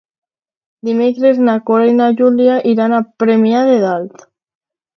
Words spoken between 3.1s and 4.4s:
Premià de Dalt.